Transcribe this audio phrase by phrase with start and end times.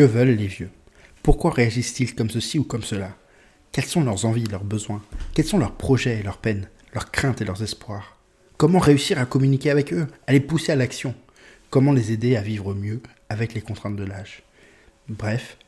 [0.00, 0.70] Que veulent les vieux?
[1.22, 3.14] Pourquoi réagissent-ils comme ceci ou comme cela?
[3.70, 5.02] Quelles sont leurs envies, leurs besoins?
[5.34, 8.16] Quels sont leurs projets et leurs peines, leurs craintes et leurs espoirs?
[8.56, 11.14] Comment réussir à communiquer avec eux, à les pousser à l'action?
[11.68, 14.42] Comment les aider à vivre mieux avec les contraintes de l'âge?
[15.10, 15.58] Bref,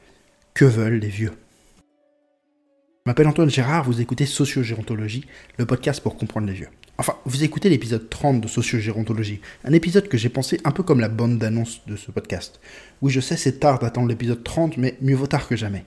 [0.55, 1.35] que veulent les vieux?
[1.77, 5.27] Je m'appelle Antoine Gérard, vous écoutez Sociogérontologie,
[5.59, 6.71] le podcast pour comprendre les vieux.
[6.99, 11.01] Enfin, vous écoutez l'épisode 30 de Sociogérontologie, un épisode que j'ai pensé un peu comme
[11.01, 12.61] la bande d'annonce de ce podcast.
[13.01, 15.87] Oui, je sais, c'est tard d'attendre l'épisode 30, mais mieux vaut tard que jamais.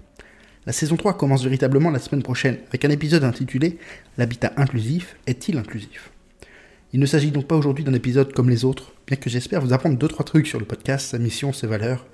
[0.66, 3.78] La saison 3 commence véritablement la semaine prochaine, avec un épisode intitulé
[4.18, 6.09] L'habitat inclusif est-il inclusif?
[6.91, 9.73] Il ne s'agit donc pas aujourd'hui d'un épisode comme les autres, bien que j'espère vous
[9.73, 12.08] apprendre 2-3 trucs sur le podcast, sa mission, ses valeurs,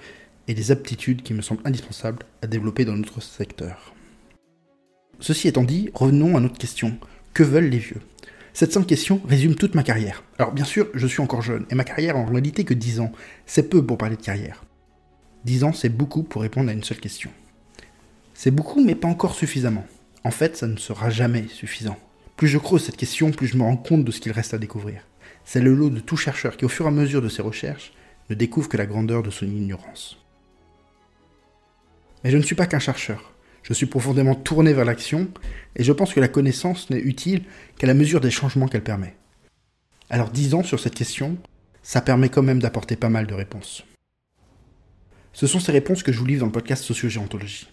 [0.49, 3.93] et les aptitudes qui me semblent indispensables à développer dans notre secteur.
[5.21, 6.97] Ceci étant dit, revenons à notre question.
[7.33, 8.01] Que veulent les vieux?
[8.53, 10.23] Cette simple question résume toute ma carrière.
[10.37, 13.11] Alors bien sûr, je suis encore jeune, et ma carrière en réalité que 10 ans.
[13.45, 14.63] C'est peu pour parler de carrière.
[15.45, 17.31] 10 ans, c'est beaucoup pour répondre à une seule question.
[18.33, 19.85] C'est beaucoup, mais pas encore suffisamment.
[20.23, 21.97] En fait, ça ne sera jamais suffisant.
[22.35, 24.57] Plus je creuse cette question, plus je me rends compte de ce qu'il reste à
[24.57, 25.05] découvrir.
[25.45, 27.93] C'est le lot de tout chercheur qui, au fur et à mesure de ses recherches,
[28.29, 30.17] ne découvre que la grandeur de son ignorance.
[32.23, 33.30] Mais je ne suis pas qu'un chercheur.
[33.63, 35.27] Je suis profondément tourné vers l'action,
[35.75, 37.43] et je pense que la connaissance n'est utile
[37.77, 39.15] qu'à la mesure des changements qu'elle permet.
[40.09, 41.37] Alors disons sur cette question,
[41.83, 43.83] ça permet quand même d'apporter pas mal de réponses.
[45.33, 47.69] Ce sont ces réponses que je vous livre dans le podcast Sociogéontologie.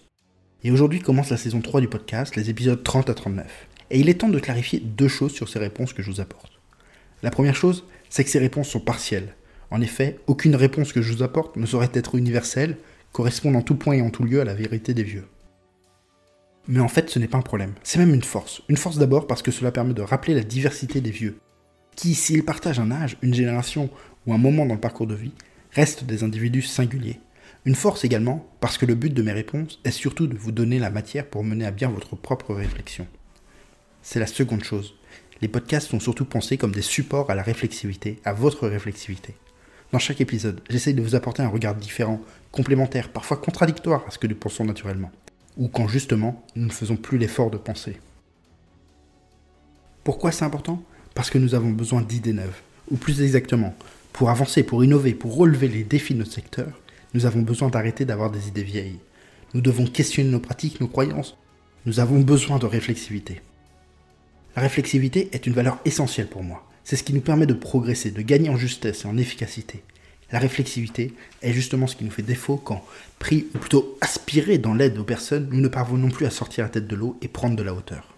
[0.63, 3.67] Et aujourd'hui commence la saison 3 du podcast, les épisodes 30 à 39.
[3.91, 6.59] Et il est temps de clarifier deux choses sur ces réponses que je vous apporte.
[7.23, 9.35] La première chose, c'est que ces réponses sont partielles.
[9.71, 12.77] En effet, aucune réponse que je vous apporte ne saurait être universelle,
[13.11, 15.25] correspondant en tout point et en tout lieu à la vérité des vieux.
[16.71, 17.73] Mais en fait, ce n'est pas un problème.
[17.81, 18.61] C'est même une force.
[18.69, 21.39] Une force d'abord parce que cela permet de rappeler la diversité des vieux,
[21.95, 23.89] qui, s'ils partagent un âge, une génération
[24.27, 25.33] ou un moment dans le parcours de vie,
[25.71, 27.19] restent des individus singuliers.
[27.65, 30.77] Une force également parce que le but de mes réponses est surtout de vous donner
[30.77, 33.07] la matière pour mener à bien votre propre réflexion.
[34.03, 34.93] C'est la seconde chose.
[35.41, 39.33] Les podcasts sont surtout pensés comme des supports à la réflexivité, à votre réflexivité.
[39.91, 44.19] Dans chaque épisode, j'essaye de vous apporter un regard différent, complémentaire, parfois contradictoire à ce
[44.19, 45.11] que nous pensons naturellement
[45.57, 47.97] ou quand justement nous ne faisons plus l'effort de penser.
[50.03, 50.81] Pourquoi c'est important?
[51.13, 53.75] Parce que nous avons besoin d'idées neuves, ou plus exactement,
[54.13, 56.79] pour avancer, pour innover, pour relever les défis de notre secteur,
[57.13, 58.99] nous avons besoin d'arrêter d'avoir des idées vieilles.
[59.53, 61.37] Nous devons questionner nos pratiques, nos croyances.
[61.85, 63.41] Nous avons besoin de réflexivité.
[64.55, 66.67] La réflexivité est une valeur essentielle pour moi.
[66.83, 69.83] C'est ce qui nous permet de progresser, de gagner en justesse et en efficacité.
[70.31, 72.85] La réflexivité est justement ce qui nous fait défaut quand,
[73.17, 76.69] pris ou plutôt aspiré dans l'aide aux personnes, nous ne parvenons plus à sortir la
[76.69, 78.15] tête de l'eau et prendre de la hauteur.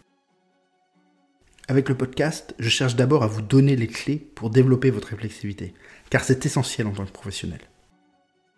[1.67, 5.73] Avec le podcast, je cherche d'abord à vous donner les clés pour développer votre réflexivité,
[6.09, 7.61] car c'est essentiel en tant que professionnel.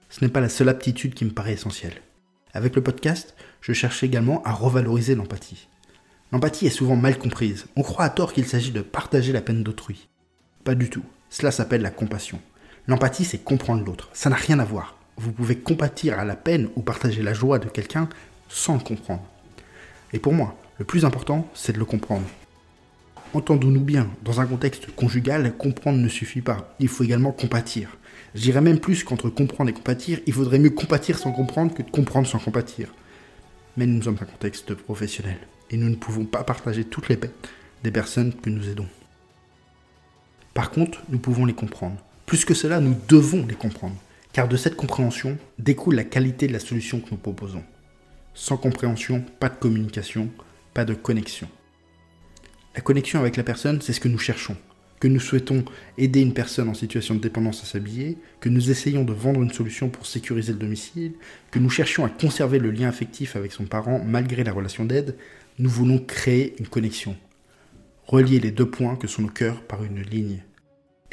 [0.10, 2.02] Ce n'est pas la seule aptitude qui me paraît essentielle.
[2.54, 5.68] Avec le podcast, je cherche également à revaloriser l'empathie.
[6.32, 7.68] L'empathie est souvent mal comprise.
[7.76, 10.10] On croit à tort qu'il s'agit de partager la peine d'autrui.
[10.64, 11.04] Pas du tout.
[11.30, 12.40] Cela s'appelle la compassion.
[12.88, 14.10] L'empathie, c'est comprendre l'autre.
[14.14, 14.98] Ça n'a rien à voir.
[15.18, 18.10] Vous pouvez compatir à la peine ou partager la joie de quelqu'un
[18.50, 19.24] sans le comprendre.
[20.12, 22.26] Et pour moi, le plus important, c'est de le comprendre.
[23.34, 26.76] Entendons-nous bien, dans un contexte conjugal, comprendre ne suffit pas.
[26.80, 27.98] Il faut également compatir.
[28.36, 31.84] Je dirais même plus qu'entre comprendre et compatir, il faudrait mieux compatir sans comprendre que
[31.84, 32.94] de comprendre sans compatir.
[33.78, 35.38] Mais nous sommes un contexte professionnel,
[35.72, 37.32] et nous ne pouvons pas partager toutes les peines
[37.84, 38.88] des personnes que nous aidons.
[40.54, 41.98] Par contre, nous pouvons les comprendre.
[42.34, 43.96] Plus que cela, nous devons les comprendre,
[44.32, 47.62] car de cette compréhension découle la qualité de la solution que nous proposons.
[48.34, 50.32] Sans compréhension, pas de communication,
[50.74, 51.48] pas de connexion.
[52.74, 54.58] La connexion avec la personne, c'est ce que nous cherchons.
[55.00, 55.64] Que nous souhaitons
[56.00, 59.54] aider une personne en situation de dépendance à s'habiller, que nous essayons de vendre une
[59.54, 61.14] solution pour sécuriser le domicile,
[61.52, 65.18] que nous cherchions à conserver le lien affectif avec son parent malgré la relation d'aide,
[65.60, 67.16] nous voulons créer une connexion.
[68.08, 70.42] Relier les deux points que sont nos cœurs par une ligne.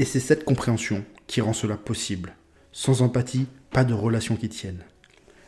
[0.00, 2.34] Et c'est cette compréhension qui rend cela possible.
[2.72, 4.82] Sans empathie, pas de relation qui tienne.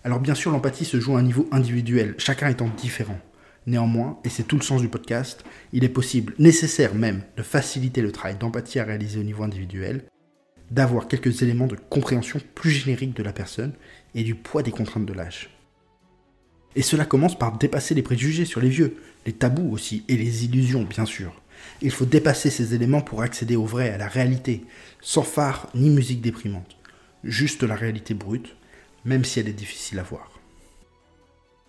[0.05, 3.19] Alors bien sûr, l'empathie se joue à un niveau individuel, chacun étant différent.
[3.67, 8.03] Néanmoins, et c'est tout le sens du podcast, il est possible, nécessaire même, de faciliter
[8.03, 10.05] le travail d'empathie à réaliser au niveau individuel,
[10.71, 13.73] d'avoir quelques éléments de compréhension plus générique de la personne
[14.15, 15.49] et du poids des contraintes de l'âge.
[16.77, 20.45] Et cela commence par dépasser les préjugés sur les vieux, les tabous aussi, et les
[20.45, 21.42] illusions bien sûr.
[21.81, 24.65] Il faut dépasser ces éléments pour accéder au vrai, à la réalité,
[25.01, 26.77] sans phare ni musique déprimante.
[27.25, 28.57] Juste la réalité brute,
[29.05, 30.31] même si elle est difficile à voir.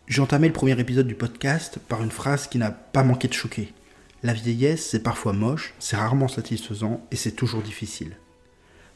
[0.08, 3.34] J'ai entamé le premier épisode du podcast par une phrase qui n'a pas manqué de
[3.34, 3.74] choquer.
[4.22, 8.18] La vieillesse, c'est parfois moche, c'est rarement satisfaisant et c'est toujours difficile.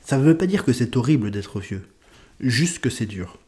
[0.03, 1.87] Ça ne veut pas dire que c'est horrible d'être vieux,
[2.39, 3.39] juste que c'est dur.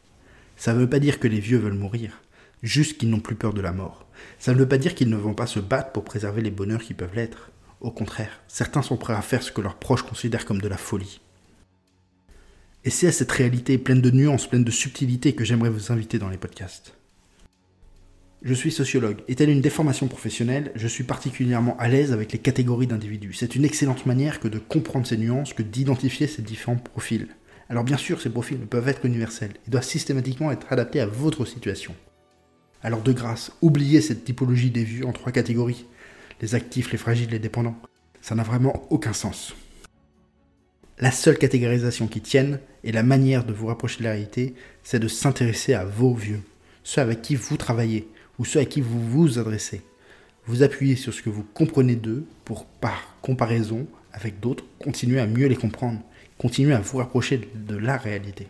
[0.56, 2.20] Ça ne veut pas dire que les vieux veulent mourir,
[2.62, 4.06] juste qu'ils n'ont plus peur de la mort.
[4.38, 6.82] Ça ne veut pas dire qu'ils ne vont pas se battre pour préserver les bonheurs
[6.82, 7.50] qui peuvent l'être.
[7.80, 10.76] Au contraire, certains sont prêts à faire ce que leurs proches considèrent comme de la
[10.76, 11.20] folie.
[12.84, 16.18] Et c'est à cette réalité pleine de nuances, pleine de subtilités que j'aimerais vous inviter
[16.18, 16.94] dans les podcasts.
[18.42, 22.38] Je suis sociologue, et telle une déformation professionnelle, je suis particulièrement à l'aise avec les
[22.38, 23.34] catégories d'individus.
[23.34, 27.28] C'est une excellente manière que de comprendre ces nuances, que d'identifier ces différents profils.
[27.68, 31.06] Alors bien sûr, ces profils ne peuvent être universels, ils doivent systématiquement être adaptés à
[31.06, 31.94] votre situation.
[32.82, 35.86] Alors de grâce, oubliez cette typologie des vieux en trois catégories.
[36.40, 37.76] Les actifs, les fragiles, les dépendants.
[38.22, 39.54] Ça n'a vraiment aucun sens.
[40.98, 44.98] La seule catégorisation qui tienne, et la manière de vous rapprocher de la réalité, c'est
[44.98, 46.42] de s'intéresser à vos vieux,
[46.82, 49.82] ceux avec qui vous travaillez, ou ceux à qui vous vous adressez.
[50.46, 55.26] Vous appuyez sur ce que vous comprenez d'eux pour, par comparaison avec d'autres, continuer à
[55.26, 56.00] mieux les comprendre,
[56.38, 58.48] continuer à vous rapprocher de la réalité.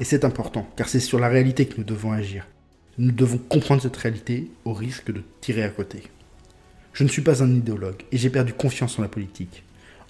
[0.00, 2.46] Et c'est important, car c'est sur la réalité que nous devons agir.
[3.00, 6.02] Nous devons comprendre cette réalité au risque de tirer à côté.
[6.92, 9.62] Je ne suis pas un idéologue et j'ai perdu confiance en la politique.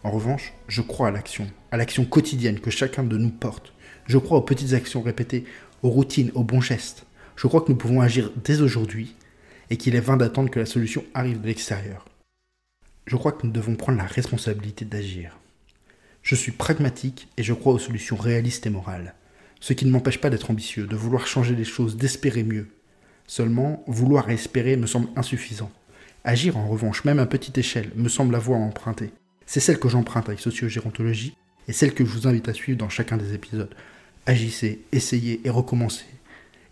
[0.04, 3.74] En revanche, je crois à l'action, à l'action quotidienne que chacun de nous porte.
[4.06, 5.44] Je crois aux petites actions répétées,
[5.82, 7.04] aux routines, aux bons gestes.
[7.36, 9.14] Je crois que nous pouvons agir dès aujourd'hui
[9.68, 12.06] et qu'il est vain d'attendre que la solution arrive de l'extérieur.
[13.04, 15.38] Je crois que nous devons prendre la responsabilité d'agir.
[16.22, 19.14] Je suis pragmatique et je crois aux solutions réalistes et morales.
[19.60, 22.68] Ce qui ne m'empêche pas d'être ambitieux, de vouloir changer les choses, d'espérer mieux.
[23.28, 25.70] Seulement, vouloir espérer me semble insuffisant.
[26.24, 29.12] Agir en revanche, même à petite échelle, me semble la voie à emprunter.
[29.44, 31.36] C'est celle que j'emprunte avec sociogérontologie
[31.68, 33.74] et celle que je vous invite à suivre dans chacun des épisodes.
[34.24, 36.06] Agissez, essayez et recommencez.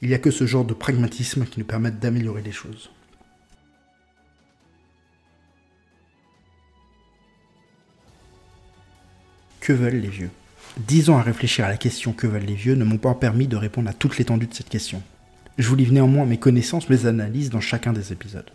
[0.00, 2.90] Il n'y a que ce genre de pragmatisme qui nous permette d'améliorer les choses.
[9.60, 10.30] Que veulent les vieux?
[10.78, 13.46] Dix ans à réfléchir à la question que veulent les vieux ne m'ont pas permis
[13.46, 15.02] de répondre à toute l'étendue de cette question.
[15.58, 18.50] Je vous livre néanmoins mes connaissances, mes analyses dans chacun des épisodes.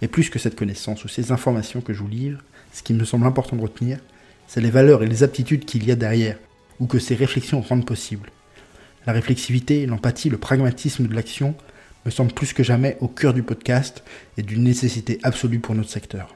[0.00, 2.40] Et plus que cette connaissance ou ces informations que je vous livre,
[2.72, 3.98] ce qui me semble important de retenir,
[4.46, 6.38] c'est les valeurs et les aptitudes qu'il y a derrière,
[6.80, 8.30] ou que ces réflexions rendent possibles.
[9.06, 11.54] La réflexivité, l'empathie, le pragmatisme de l'action
[12.06, 14.02] me semblent plus que jamais au cœur du podcast
[14.38, 16.34] et d'une nécessité absolue pour notre secteur.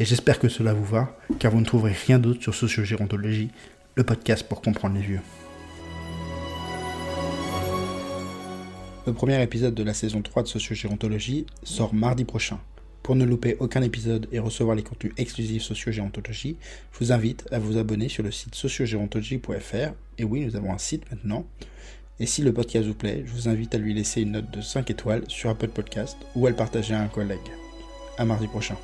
[0.00, 3.50] Et j'espère que cela vous va, car vous ne trouverez rien d'autre sur Sociogérontologie,
[3.94, 5.20] le podcast pour comprendre les vieux.
[9.04, 12.60] Le premier épisode de la saison 3 de Sociogérontologie sort mardi prochain.
[13.02, 16.56] Pour ne louper aucun épisode et recevoir les contenus exclusifs Sociogérontologie,
[16.92, 19.92] je vous invite à vous abonner sur le site sociogérontologie.fr.
[20.18, 21.44] Et oui, nous avons un site maintenant.
[22.20, 24.60] Et si le podcast vous plaît, je vous invite à lui laisser une note de
[24.60, 27.40] 5 étoiles sur Apple Podcast ou à le partager à un collègue.
[28.18, 28.76] À mardi prochain.